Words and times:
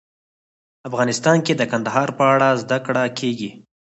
افغانستان 0.89 1.37
کې 1.45 1.53
د 1.57 1.61
کندهار 1.71 2.09
په 2.17 2.23
اړه 2.33 2.49
زده 2.63 2.77
کړه 2.85 3.03
کېږي. 3.19 3.49